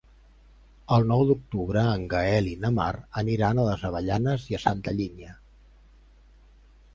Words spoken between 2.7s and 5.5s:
Mar aniran a les Avellanes i Santa Linya.